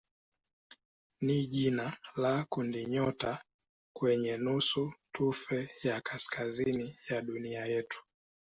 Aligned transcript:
ni 1.21 1.45
jina 1.47 1.97
la 2.15 2.45
kundinyota 2.49 3.43
kwenye 3.95 4.37
nusutufe 4.37 5.69
ya 5.83 6.01
kaskazini 6.01 6.95
ya 7.09 7.21
dunia 7.21 7.65
yetu. 7.65 8.03